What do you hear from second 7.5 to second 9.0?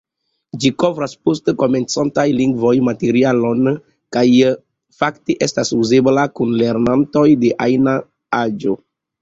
ajna aĝo.